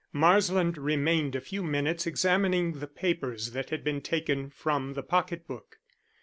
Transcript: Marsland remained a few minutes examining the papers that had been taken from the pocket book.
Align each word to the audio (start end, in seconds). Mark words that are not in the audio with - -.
Marsland 0.11 0.79
remained 0.79 1.35
a 1.35 1.39
few 1.39 1.61
minutes 1.61 2.07
examining 2.07 2.79
the 2.79 2.87
papers 2.87 3.51
that 3.51 3.69
had 3.69 3.83
been 3.83 4.01
taken 4.01 4.49
from 4.49 4.93
the 4.95 5.03
pocket 5.03 5.45
book. 5.45 5.77